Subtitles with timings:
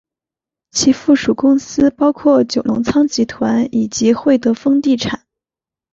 [0.71, 5.27] 其附属公司包括九龙仓集团以及会德丰地产。